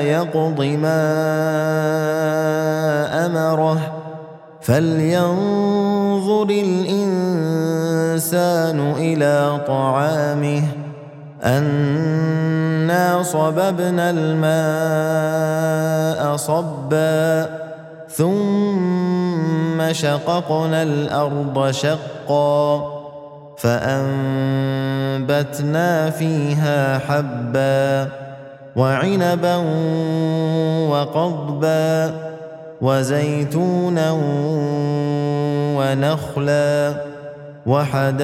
[0.00, 1.04] يقض ما
[3.26, 3.80] أمره.
[4.60, 6.92] فلينظر الانسان
[8.96, 10.62] إلى طعامه.
[11.44, 15.56] انا صببنا الماء
[16.36, 17.48] صبا.
[18.08, 22.94] ثم شققنا الأرض شقا.
[23.56, 24.90] فانبتنا
[26.10, 28.23] فيها حبا.
[28.76, 29.56] وعنبا
[30.88, 32.14] وقضبا
[32.80, 34.10] وزيتونا
[35.78, 36.94] ونخلا
[37.66, 38.20] وحدائق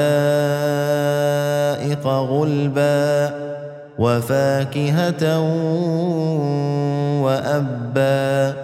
[2.06, 3.30] غلبا
[3.98, 5.40] وفاكهة
[7.22, 8.54] وأبا